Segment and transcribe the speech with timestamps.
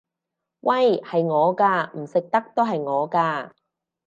[0.61, 0.97] 喂！
[1.01, 1.91] 係我㗎！
[1.95, 3.51] 唔食得都係我㗎！